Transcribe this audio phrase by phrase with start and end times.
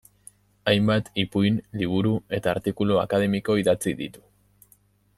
[0.71, 4.27] Hainbat ipuin liburu eta artikulu akademiko idatzi ditu.